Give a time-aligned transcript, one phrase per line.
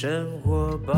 [0.00, 0.94] 生活吧。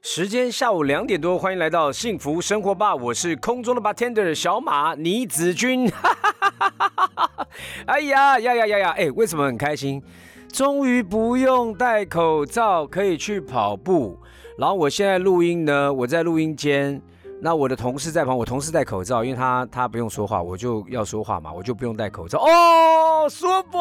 [0.00, 5.90] 时间下午两点多，欢迎来到幸福生活吧，我是空中的 bartender 小马倪子君。
[7.86, 8.90] 哎呀呀呀呀呀！
[8.96, 10.00] 哎，为什么很开心？
[10.52, 14.16] 终于不用戴口罩，可以去跑步。
[14.56, 17.02] 然后我现在录音呢，我在录音间，
[17.40, 22.38] 那我的同事在旁，我同事戴口罩，因为他他不用说话，我就要说话嘛，我就不用戴口罩。
[22.38, 23.78] 哦，舒服，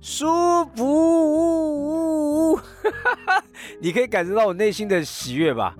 [0.00, 2.60] 舒服，
[3.80, 5.74] 你可以感受到我内心的喜悦吧？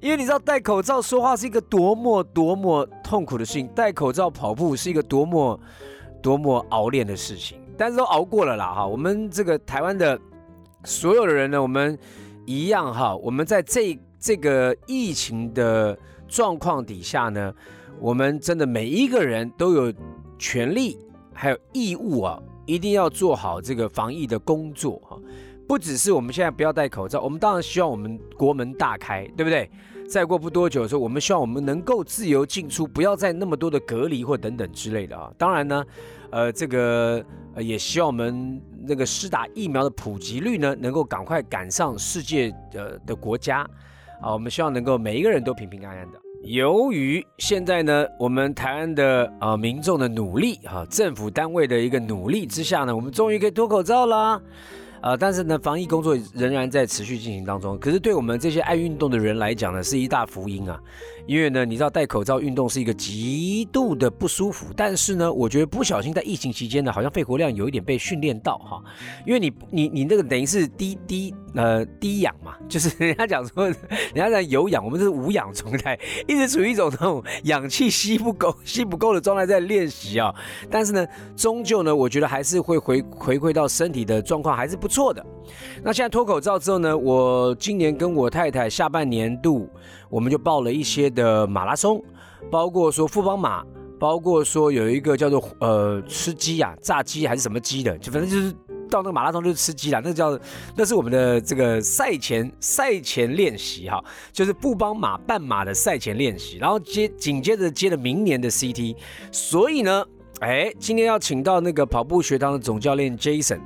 [0.00, 5.60] 因为你知道戴口罩说话是一个多么多么痛苦的事情，戴口罩跑步是一个多么
[6.22, 7.58] 多么熬练的事情。
[7.76, 8.86] 但是都熬过了啦，哈！
[8.86, 10.18] 我们这个台湾的
[10.84, 11.98] 所有的人呢，我们
[12.46, 13.14] 一样哈。
[13.16, 17.52] 我们在这这个疫情的状况底下呢，
[17.98, 19.92] 我们真的每一个人都有
[20.38, 20.96] 权利
[21.34, 25.18] 还有义务啊，一定要做好这个防疫的工作哈。
[25.66, 29.68] 不只是我们现在不要戴口罩，我们当然希望我们国门大开，对不对？
[30.08, 35.32] 再过不多久的时候，我们希望我们能够自由进出，不要再那么多的隔离或等等之类的啊。
[35.36, 35.84] 当然呢，
[36.30, 37.24] 呃，这个。
[37.54, 43.68] 呃，也希望我们那个施打疫苗的普及率呢，能够赶快赶上世界的的国家
[44.22, 44.32] 啊！
[44.32, 46.18] 我们希望能够每一个人都平平安安的。
[46.44, 54.40] 由于现在呢，我们台湾的啊民众的努力哈，政府单位的一个努力之下呢，我们终于可以脱口罩啦。
[55.02, 57.76] 呃，但是呢，防疫工作仍然在持续进行当中。
[57.78, 60.80] 可是对我们这些爱运动的人来讲呢，是一大福音啊。
[61.26, 64.66] 因为呢，你知道戴口罩运动是一个极度的不舒服。
[64.76, 68.80] 但是呢，我觉得不小心在疫情期间呢，好像肺活量有一点被训练到哈。
[69.26, 73.74] 因为你你你那个等于是滴滴呃低氧嘛，就是 人家讲说，人
[74.14, 75.98] 家在有氧，我们是无氧状态，
[76.28, 80.32] 一直处于一种那种氧气吸不够、 吸不够的状态在练习啊。
[80.70, 81.04] 但是呢，
[81.36, 84.92] 终究呢，我觉得还是会回回馈到身体的状况还是不。
[84.92, 85.24] 错的，
[85.82, 86.94] 那现在脱口罩之后呢？
[86.94, 89.66] 我今年跟我太太下半年度，
[90.10, 92.04] 我们就报了一些的马拉松，
[92.50, 93.64] 包括说富邦马，
[93.98, 98.54] 包括说有一个叫做呃吃鸡呀、炸鸡还是什么鸡的，就反正就是
[98.92, 100.38] 到那个马拉松就吃鸡了，那叫
[100.76, 108.94] 那是我们的这个赛前赛前练习哈，就是不帮马半马的赛前练习，然后接紧接着接了明年的 CT，
[109.32, 110.04] 所以呢，
[110.40, 113.60] 哎，今天要请到那个跑步学堂的总教练 Jason。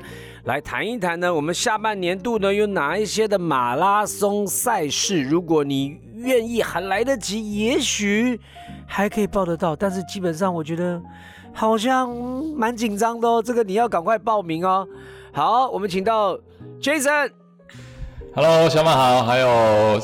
[0.45, 5.21] 来谈一谈呢，我们下半年度呢有哪一些的马拉松赛事？
[5.21, 8.39] 如果你愿意还来得及，也许
[8.87, 9.75] 还可以报得到。
[9.75, 11.03] 但是基本上我觉得
[11.57, 12.15] 好像
[12.55, 14.87] 蛮紧张的哦，这个你要赶快报名哦。
[15.33, 16.39] 好，我们请到
[16.83, 17.31] Jason。
[18.35, 19.49] Hello，小马好，还有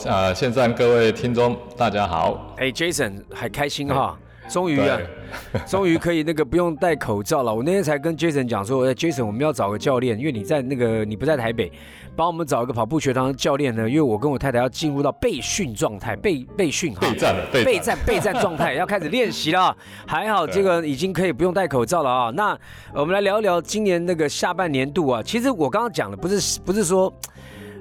[0.06, 2.54] 呃线上各位听众大家好。
[2.56, 4.18] 哎，Jason 还开心哈。
[4.48, 4.98] 终于啊，
[5.66, 7.54] 终于可以那个不用戴口罩了。
[7.54, 11.70] 我那天才跟 Jason 讲说，Jason 我们要找个教练，因为你在那个你不在台北，
[12.14, 13.88] 帮我们找一个跑步学堂的教练呢。
[13.88, 19.74] 因为我跟我太太要进入到备训状态，备备训哈，备战了，备战备战状态， 要开始练习了。
[20.06, 22.30] 还好这个已经可以不用戴口罩了啊。
[22.30, 22.58] 那
[22.92, 25.22] 我们来聊一聊今年那个下半年度啊。
[25.22, 27.12] 其实我刚刚讲的不是不是说，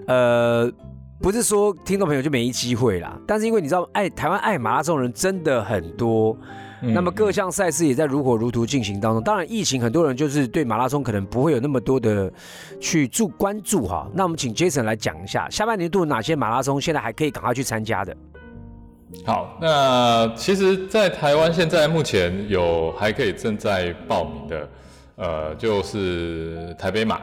[0.08, 0.72] 呃。
[1.22, 6.36] 不是说听众朋友就没机会啦，但是因为你知道，爱台湾爱马拉松人真的很多，
[6.82, 9.22] 那么各项赛事也在如火如荼进行当中。
[9.22, 12.32] 当然，疫情很多人就是对马拉松可能不会有那么多的
[12.80, 14.10] 去注关注哈。
[14.16, 18.18] 那我们请 Jason 来讲一下，下半年度哪些马拉松现在还可以赶快去参加的？
[19.24, 24.70] 好，那其实，在台湾现在目前有还可以正在报名的，
[25.18, 27.22] 呃，就是台北马。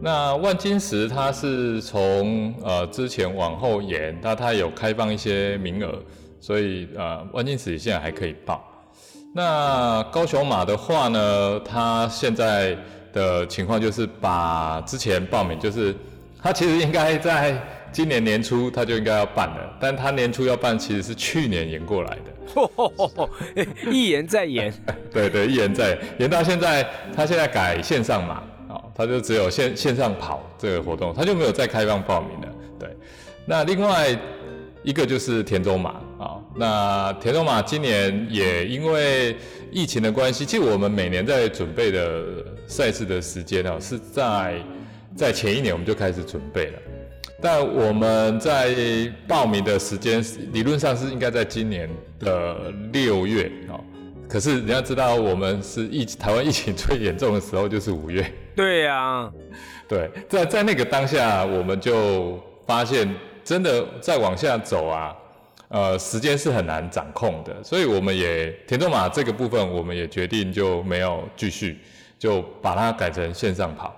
[0.00, 5.98] 那万金石它是从呃之前往后延，那它有开放一些名额，
[6.40, 8.64] 所以呃万金石现在还可以报。
[9.34, 12.76] 那高雄马的话呢，它现在
[13.12, 15.94] 的情况就是把之前报名，就是
[16.42, 24.72] 它其实应该在今年年初它就应该要办了，但它年初要办其实是去年延过来的， 一延再延。
[25.12, 26.86] 对对，一延再延延到现在，
[27.16, 28.42] 它现在改线上马。
[28.98, 32.48] 他就只有线线上跑这个活动，他就没有再开放报名了。
[32.80, 32.88] 对，
[33.46, 34.08] 那另外
[34.82, 39.36] 一个就是田中马啊，那田中马今年也因为
[39.70, 44.60] 疫情的关系，其实我们每年在准备的赛事的时间啊，是在
[45.14, 46.78] 在前一年我们就开始准备了，
[47.40, 48.74] 但我们在
[49.28, 50.20] 报名的时间
[50.52, 53.78] 理论上是应该在今年的六月啊。
[54.28, 58.28] 可是你要知道，我们是疫台湾疫情最严重的时候，就是五月。
[58.58, 59.30] 对呀，
[59.86, 63.08] 对，在在那个当下，我们就发现，
[63.44, 65.14] 真的再往下走啊，
[65.68, 71.78] 呃时间是很难掌控的，所以我们也田中马这个部分，我们也决定就没有继续，
[72.18, 73.94] 就把它改成线上跑。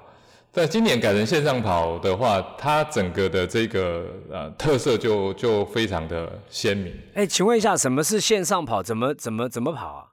[0.52, 6.92] 在今年改成线上跑的话，它整个的这个呃特色就就非常的鲜明。
[7.14, 8.82] 哎，请问一下，什么是线上跑？
[8.82, 10.09] 怎么怎么怎么跑啊？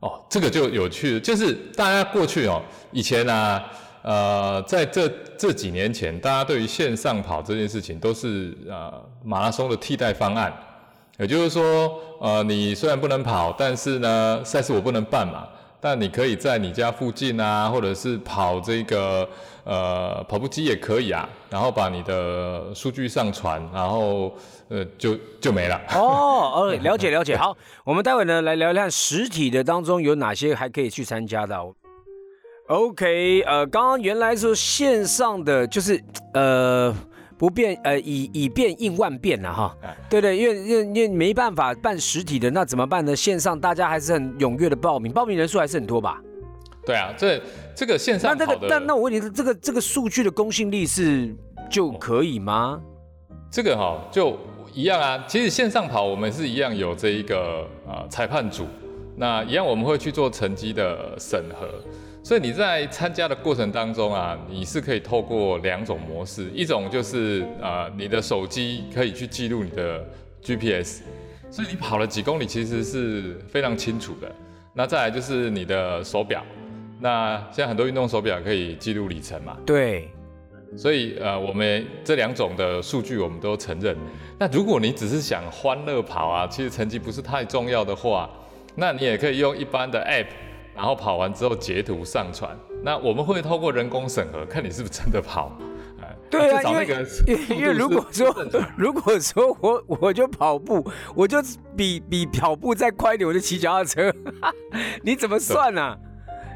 [0.00, 2.60] 哦，这个就有趣，就是大家过去哦，
[2.90, 3.62] 以前呢，
[4.02, 5.08] 呃，在这
[5.38, 8.92] 这几年前，大家对于线上跑这件事情都是呃
[9.22, 10.52] 马拉松的替代方案，
[11.18, 15.46] 也就是说，呃，你虽然不能跑，但是呢，赛事我不能办嘛。
[15.82, 19.26] 但你可以在你家附近啊，或者是跑这个
[19.70, 24.34] 呃跑步机也可以啊，然后把你的数据上传，然后
[24.68, 25.80] 呃就就没了。
[25.94, 26.00] 哦，
[26.56, 27.36] 哦，了解了解。
[27.36, 31.56] 好，我们待会呢来聊一聊实体的当中有哪些还可以去参加的。
[32.66, 36.02] OK，呃，刚刚原来说线上的就是
[36.34, 36.92] 呃。
[37.40, 39.74] 不变，呃，以以变应万变了哈。
[40.10, 43.16] 对对，因为因为因为没办法办实体的，那怎么办呢？
[43.16, 46.20] 线上大家还是很踊跃的报名，报名人数还是很多吧？
[46.90, 47.40] 对啊，这
[47.72, 51.32] 这个线上那这个那那我问你，这个这个数据的公信力是
[51.70, 52.80] 就可以吗？
[53.48, 54.36] 这个哈就
[54.74, 55.24] 一样啊。
[55.28, 58.66] 其实线上跑我们是一样有这一个呃裁判组，
[59.14, 61.68] 那一样我们会去做成绩的审核。
[62.24, 70.04] 所以你在参加的过程当中啊，你是可以透过两种模式，一种就是呃你的手机可以去记录你的
[70.42, 71.02] GPS，
[71.52, 74.28] 所以你跑了几公里其实是非常清楚的。
[74.72, 76.44] 那再来就是你的手表，
[77.00, 79.56] 那现在很多运动手表可以记录里程嘛？
[79.64, 80.10] 对。
[80.76, 83.96] 所以呃我们这两种的数据我们都承认。
[84.38, 88.30] 那如果你只是想欢乐跑啊，其实成绩不是太重要的话，
[88.76, 90.26] 那你也可以用一般的 App。
[90.72, 95.52] 然后跑完之后截图上传，那我们会透过人工审核，看你是不是真的跑。
[96.30, 96.86] 对啊，因为
[97.58, 98.34] 因为如果说
[98.78, 101.38] 如果说我我就跑步，我就
[101.76, 104.14] 比比跑步再快一点，我就骑脚踏车，
[105.02, 105.82] 你怎么算呢？
[105.82, 105.98] 啊，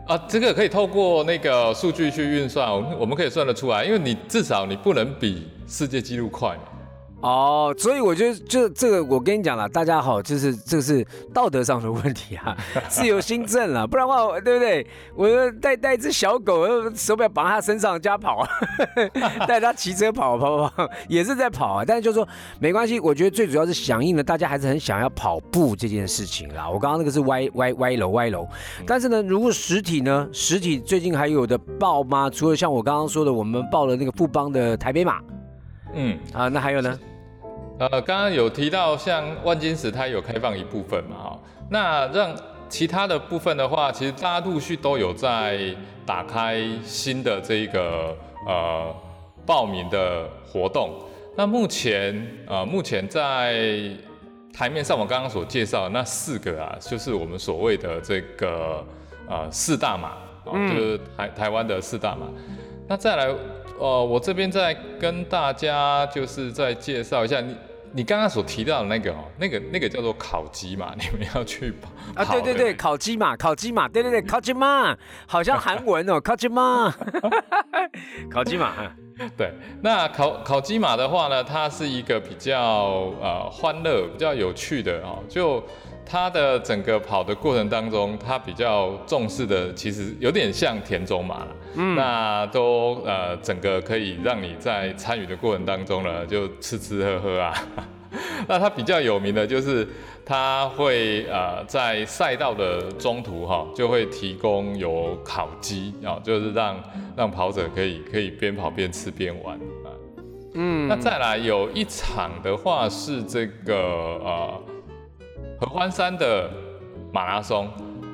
[0.07, 6.74] 啊这个可以透过那个数据去运算，我们我们可以算得出来，因为你至少你不能比世界纪录快嘛。
[7.25, 12.55] 哦，所以我觉得就这个，我跟你讲了，大家好，就是这个是道德上的问题啊，
[12.87, 14.87] 自由新政了，不然的话，对不对？
[15.17, 18.47] 我带带一只小狗，手表绑在它身上加跑，
[19.49, 21.83] 带它骑车跑跑跑，也是在跑啊。
[21.87, 22.29] 但是就说
[22.59, 26.69] 没关系，我觉得最主要是响应了，大家还是很想要跑步这件事情啦。
[26.69, 28.47] 我刚刚那个是歪歪歪楼歪楼，
[28.87, 32.29] 但是呢，如果实体呢，实体最近还有的报吗？
[32.29, 35.23] 除了像我刚刚说的，我们报了那个富邦的台北马，
[35.95, 36.99] 嗯啊，那还有呢？
[37.77, 41.39] 呃，刚刚有提到像万金石，它有开放一部分嘛，哈，
[41.69, 42.33] 那让
[42.69, 45.75] 其他的部分的话，其实大家陆续都有在
[46.07, 48.17] 打开新的这个
[48.47, 48.95] 呃
[49.45, 50.95] 报名的活动。
[51.37, 53.91] 那目前呃，目前在
[54.53, 58.87] 台面上，我刚刚所介绍那四个啊，就是我们所谓的这个
[59.29, 60.13] 呃四大马，
[60.45, 62.29] 就是台台湾的四大马。
[62.87, 63.35] 那再来。
[63.79, 67.57] 哦，我这边再跟大家就是再介绍一下，你
[67.93, 72.25] 你刚刚所提到的那个哦，那个那个叫做烤鸡嘛， 你们要去跑啊？
[72.25, 74.97] 对对对，烤鸡嘛，烤鸡嘛，对对对，烤鸡嘛，
[75.27, 76.95] 好像韩文哦，烤鸡嘛，
[78.31, 78.73] 烤鸡嘛，
[79.37, 85.63] 对，那烤烤鸡马的话呢，它是一个比较呃欢乐、比较有趣的哦，就。
[86.07, 97.55] 它的整个跑的过程当中，它比较重视的其实有点像田中马了，嗯，那都呃整个可以让你在参与的过程当中呢，就吃吃喝喝啊。
[98.47, 99.89] 那它比较有名的就是
[100.25, 106.81] 它会呃在赛道的中途哈，就会提供有烤鸡啊，就是让
[107.17, 109.89] 让跑者可以可以边跑边吃边玩啊。
[110.55, 114.61] 嗯，那再来有一场的话是这个呃。
[115.65, 116.51] 合欢山的
[117.11, 117.67] 马拉松，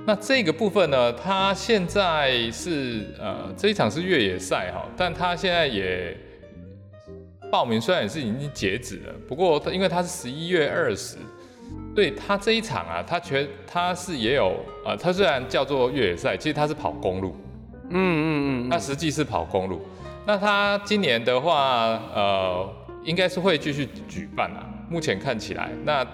[0.06, 6.16] 那这个部分呢，它现在是呃这一场是越野赛哈，但它现在也
[7.50, 11.16] 报名虽然也是已经截止了，不过因为它是十一月二十，
[11.92, 14.54] 对它这一场啊，它全它是也有
[14.86, 17.34] 呃，它虽然叫做越野赛，其实它是跑公路，
[17.88, 19.84] 嗯嗯嗯，它实际是跑公路。
[20.24, 26.06] 那它今年的话，呃，应该是会继续举办啊，目前看起来那。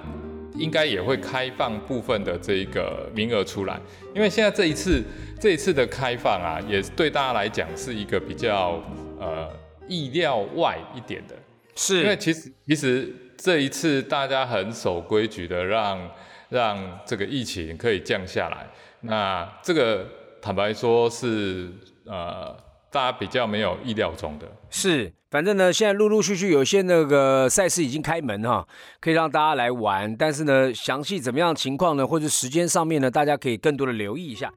[0.59, 3.81] 应该也会开放部分的这个名额出来，
[4.15, 5.03] 因为现在这一次
[5.41, 8.83] 这一次的开放啊，也对大家来讲是一个比较
[9.19, 9.49] 呃
[9.89, 11.35] 意料外一点的，
[11.75, 12.03] 是。
[12.03, 16.11] 因为其实其实这一次大家很守规矩的，让
[16.49, 18.67] 让这个疫情可以降下来，
[19.01, 20.07] 那这个
[20.41, 21.71] 坦白说是
[22.05, 22.66] 呃。
[22.97, 24.47] 大家比较没有意料中的。
[24.71, 28.67] 是，反正呢，现在陆陆续续有些那个赛事已经开门哈，
[29.03, 30.17] 可以让大家来玩。
[30.17, 34.51] 但是呢，详细怎么样情况呢，或者时间上面呢，大家可以更多的留意一下。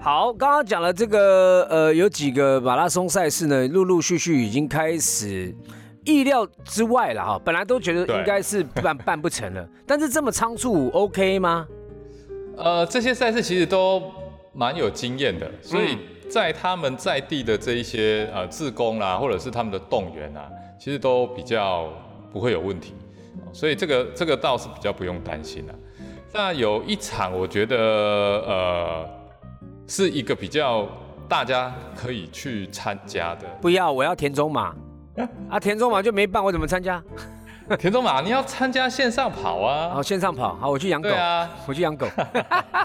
[0.00, 5.54] 好，刚刚讲了这个，呃，有几个马拉松赛事呢，陆陆续续已经开始，
[6.04, 7.40] 意料之外了哈。
[7.44, 11.68] 本来都觉得应该是办办 不成了，但是这么仓促，OK 吗？
[12.56, 14.02] 呃，这些赛事其实都
[14.52, 15.96] 蛮有经验的，所以
[16.28, 21.88] 在他们在地的这一些呃自工啦，或者是他们的动员啊，其实都比较
[22.32, 22.94] 不会有问题，
[23.52, 25.74] 所以这个这个倒是比较不用担心了。
[26.32, 29.16] 那有一场，我觉得呃。
[29.88, 30.84] 是一个比较
[31.28, 33.46] 大家可以去参加的。
[33.62, 34.74] 不要，我要田中马。
[35.48, 37.00] 啊，田中马就没办，我怎么参加？
[37.78, 39.90] 田中马，你要参加线上跑啊！
[39.94, 41.08] 好，线上跑，好，我去养狗。
[41.08, 42.06] 对啊，我去养狗。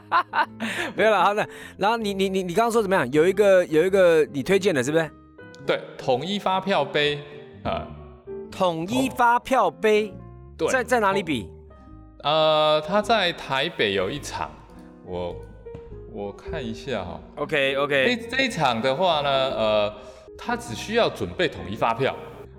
[0.96, 1.48] 没有了，好的。
[1.78, 3.10] 然后你你你你刚刚说怎么样？
[3.12, 5.12] 有一个有一个你推荐的，是不是？
[5.68, 7.20] 对，统一发票杯
[7.64, 7.86] 啊。
[8.50, 10.14] 统一发票杯。
[10.58, 10.68] 对。
[10.70, 11.48] 在在哪里比？
[12.24, 14.50] 呃，他在台北有一场，
[15.06, 15.36] 我。
[16.14, 19.94] 我看一下哈，OK OK，这这一场的话呢，呃，
[20.38, 22.14] 他只需要准备统一发票，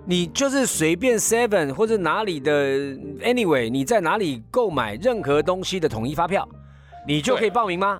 [0.05, 2.51] 你就是随便 Seven 或者哪里的
[3.21, 6.47] Anyway，你在哪里购买任何东西的统一发票，
[7.07, 7.99] 你就可以报名吗？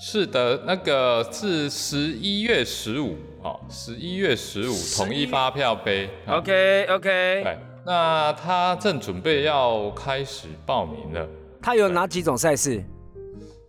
[0.00, 11.26] 是的，那个是十一月十五哦，十一月十五统一发票杯，OK OK，对，那他正准备要开始报名了，
[11.62, 12.84] 他有哪几种赛事？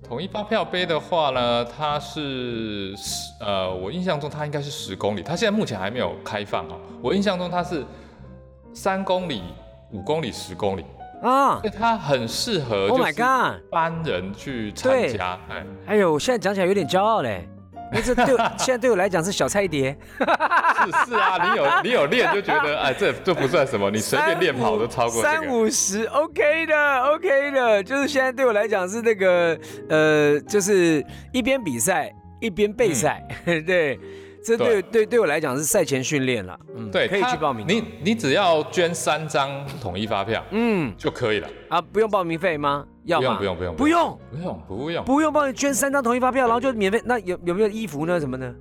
[0.02, 6.80] 统一发票杯的话呢，它是十呃，我印象中它应该是十公里，它现在目前还没有开放哦。
[7.02, 7.86] 我印象中它是
[8.74, 9.44] 三公里、
[9.92, 10.86] 五公里、十公里
[11.22, 15.38] 啊，所以它很适合 Oh my God 班人去参加。
[15.50, 17.48] 哎，哎呦，现在讲起来有点骄傲嘞。
[17.92, 29.58] 那这对现在对我来讲是小菜碟，是是啊，你有你有练就觉得哎，这这不算什么，你随便练跑都超过三五十，OK 的，OK 的，就是现在对我来讲是那个
[29.90, 33.24] 呃，就是一边比赛一边备赛，
[33.66, 34.00] 对。
[34.44, 37.66] 这对对对我来讲是赛前训练了，嗯，对，可以去报名。
[37.68, 42.86] 你你只要捐三张统一发票，嗯，就可以了啊，不用报名费吗？
[43.04, 43.38] 要吗？
[43.38, 47.02] 不用不用不用不用不用不用帮你捐三张统一发票，然后就免费。
[47.06, 48.20] 那有有没有衣服呢？
[48.20, 48.56] 什么呢？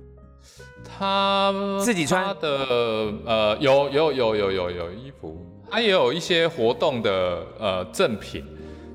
[0.83, 8.45] 他自己穿的呃，有有有有有有衣服，他也有一些活动的呃赠品，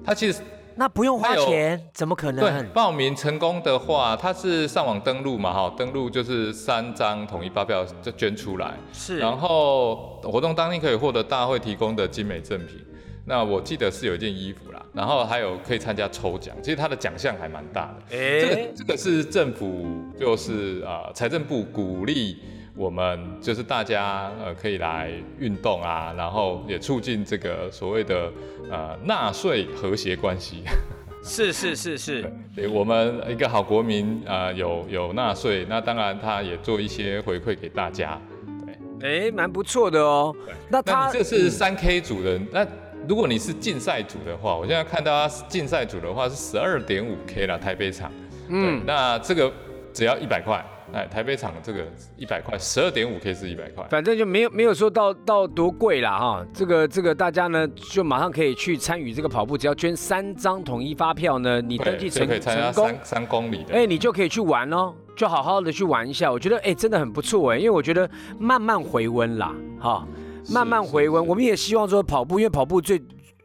[0.05, 0.43] 他其实。
[0.77, 2.45] 那不用花钱，怎么可能？
[2.45, 9.19] 对，报名成功的话，他是上网登录嘛，哈，登录就是三张统一发票就捐出来，是。
[9.19, 12.85] 然后活动当天可以获得大会提供的精美赠品，
[13.27, 18.17] 那我记得是有一件衣服啦，然后还有可以参加抽奖，其实他的奖项还蛮大的。
[18.17, 19.87] 哎，这个这个是政府
[20.19, 22.39] 就是啊财政部鼓励。
[22.77, 28.33] 我们就是大家呃可以来运动啊，然后也促进这个所谓的
[28.71, 30.63] 呃纳税和谐关系。
[31.27, 38.21] 是是是是，对，我们一个好国民啊，有有纳税，那当然他也做一些回馈给大家。
[39.01, 40.35] 对，哎，蛮不错的哦。
[40.69, 42.67] 那他这是三 K 组的，那
[43.09, 48.13] 如果你是竞赛组的话，我现在看到他竞赛组的话是十二点五 K 了，台北场。
[48.49, 49.51] 嗯，那这个
[49.95, 50.63] 只要一百块。
[50.95, 51.85] 哎，台北场这个
[52.17, 56.47] 一百块，十二点五 K 是一百块，反正就没有没有说到到多贵啦哈。
[56.55, 66.31] 这个这个大家呢就马上可以去参与这个跑步，只要捐三张统一发票呢，你登记成成功三三公里的，哎，你就可以去玩哦，就好好的去玩一下。
[66.31, 68.09] 我觉得哎，真的很不错哎，因为我觉得
[68.39, 70.07] 慢慢回温啦，哈，
[70.53, 71.27] 慢慢回温。
[71.27, 73.03] 我们也希望说跑步，因为跑步最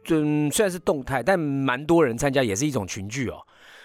[0.08, 3.34] 嗯虽然是动态，但蛮多人参加也是一种群聚哦。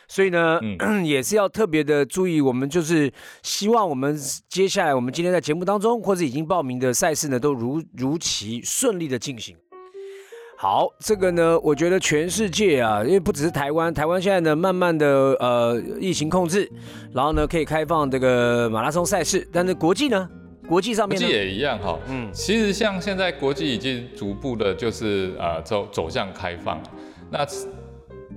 [0.08, 0.60] 所以呢，
[1.04, 9.56] 也是要特别的注意，我们就是希望我们接下来我们今天在节目当中，或者已经报名的赛事呢，都如如期顺利的进行。
[10.58, 15.08] 好，这个呢，我觉得全世界啊，因为不只是台湾，台湾现在呢，慢慢的
[15.40, 16.72] 呃疫情控制，
[17.14, 20.30] 然后呢可以开放这个马拉松赛事，但是国际呢，
[20.68, 26.82] 国际上面国际也一样哈，嗯，其实像现在国际已经逐步的就是呃走走向开放，
[27.30, 27.46] 那。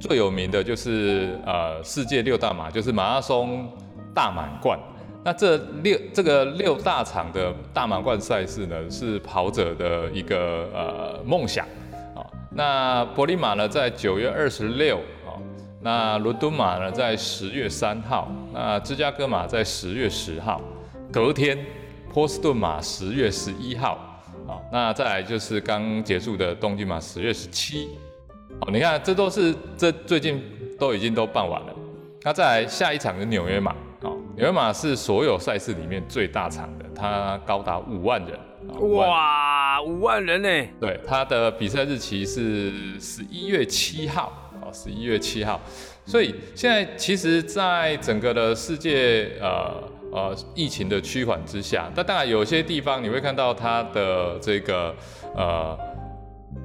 [0.01, 3.71] 最有名的就是呃世界六大马，就是马拉松
[4.15, 4.79] 大满贯。
[5.25, 11.67] 那这六这个六大场的大满贯赛事呢，是跑者的一个呃梦想
[12.15, 12.25] 啊。
[12.51, 15.35] 那柏林马呢，在九月二十六啊，
[15.83, 20.61] 那伦敦马呢，在十月三号，那芝加哥马在十月十号，
[21.13, 21.59] 隔天
[22.15, 23.99] 波士顿马十月十一号
[24.47, 24.57] 啊。
[24.73, 27.89] 那再来就是刚结束的东京马十月十七。
[28.61, 30.43] 哦，你看，这都是这最近
[30.79, 31.75] 都已经都办完了。
[32.23, 33.73] 那再来下一场是纽约马，
[34.03, 38.39] 哦，纽约马是所有赛事里面最大场的，它高达五万人。
[38.97, 40.69] 哇，五万人呢？
[40.81, 45.61] 对，它的比赛日期是十一月七号，哦，十一月七号。
[46.05, 54.95] 所以现在其实，在整个的世界，呃呃，疫情的趋缓之下，那当然有些地方你会看到它的这个
[55.35, 55.79] 呃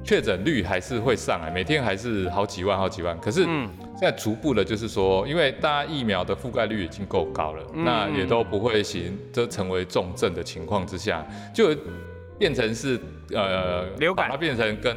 [0.02, 3.18] 确诊率还是会上来，每天还是好几万、好几万。
[3.20, 11.24] 可是现在逐步的，就是说，因为大家疫苗的覆盖率已经够高了，那也都不会行，这成为重症的情况之下，
[11.54, 11.74] 就
[12.38, 12.98] 变成是
[13.32, 14.96] 呃流感，它变成跟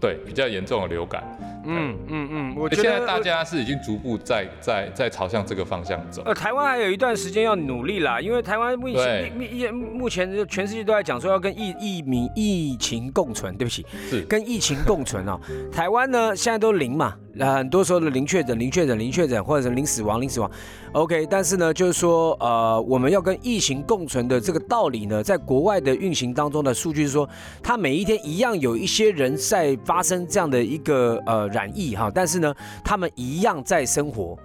[0.00, 1.22] 对比较严重的流感。
[1.64, 6.22] 嗯嗯嗯，我觉得现在大家是已经逐步在在在朝向这个方向走。
[6.24, 9.32] 呃，台湾还有一段时间要努力啦，因为台湾目前
[9.72, 15.38] 目目前就全世界都在讲说要跟疫疫民疫情共存，对不起，是跟疫情共存哦。
[15.72, 17.16] 台湾呢现在都零嘛。
[17.34, 20.50] 那很多时候的零确诊、零确诊、零确诊，或者是零死亡、零死亡
[20.92, 21.26] ，OK。
[21.30, 27.28] 但是呢，就是说，呃，我们要跟疫情共存的这个道理呢，在国外的运行当中的数据是说，
[27.62, 34.38] 它每一天一样有一些人在发生这样的一个呃染疫哈，但是呢，他们一样在生活，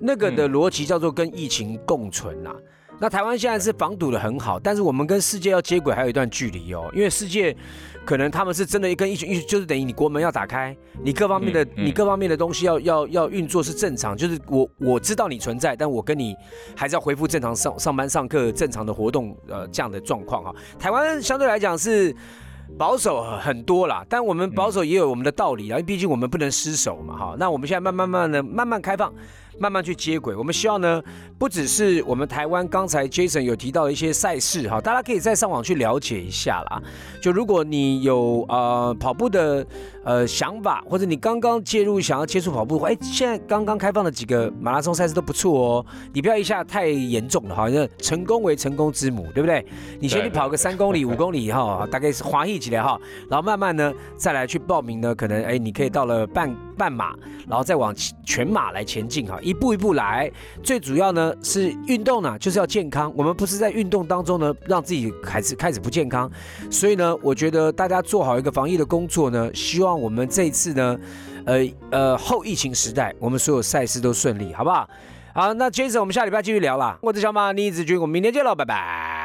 [0.00, 2.50] 那个的逻辑叫做跟疫情共存呐。
[3.00, 7.54] 那台湾现在是防堵的很好，但是我们跟世界要接轨还有一段距离哦，因为世界
[8.04, 16.34] 可能他们是真的跟疫情，就是等于你国门要打开，你各方面的你各方面的东西要要要运作是正常，就是我我知道你存在，但我跟你
[16.74, 20.54] 还是要恢复正常上上班上课正常的活动呃这样的状况哈。
[20.78, 22.14] 台湾相对来讲是
[22.78, 27.36] 保守很多啦，但我们保守也有我们的道理啊，因为毕竟我们不能失守嘛哈。
[27.38, 29.12] 那我们现在慢慢慢的慢慢开放。
[29.58, 31.02] 慢慢去接轨，我们希望呢，
[31.38, 36.82] 不只是我们台湾，刚才 Jason 有提到的一些赛事哈，大家可以再上网去了解一下啦。
[37.20, 39.66] 就如果你有呃跑步的
[40.04, 49.64] 呃想法，或者你刚刚介入想要接触跑步，哎，现在刚刚开放的几个马拉松赛事都不错哦，你不要一下太严重了哈，像成功为成功之母，对不对？
[49.98, 57.14] 你先去跑个三公里、五公里哈，大概是滑一起来哈，然后慢慢呢再来去报名呢，可能哎你可以到了半半马，
[57.48, 59.38] 然后再往全马来前进哈。
[59.42, 60.30] 一步一步来，
[60.62, 63.12] 最主要呢是运动呢，就是要健康。
[63.16, 66.30] 我们不是在运动当中呢，让自己开始开始不健康。
[66.70, 70.98] 所以呢，我觉得大家做好一个防疫的工作呢，希望我们这一次呢，
[71.46, 74.88] 呃呃后疫情时代，我们所有赛事都顺利，好不好？
[75.32, 76.96] 好，那接着我们下礼拜继续聊啦。
[77.02, 79.23] 我是小马你一直君，我们明天见喽，拜拜。